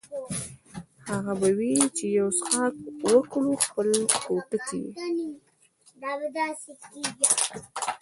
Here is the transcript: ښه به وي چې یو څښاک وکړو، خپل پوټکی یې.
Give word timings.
ښه 1.03 1.17
به 1.39 1.49
وي 1.57 1.73
چې 1.97 2.05
یو 2.19 2.27
څښاک 2.37 2.73
وکړو، 3.05 3.53
خپل 3.65 3.87
پوټکی 4.23 4.79
یې. 4.83 4.93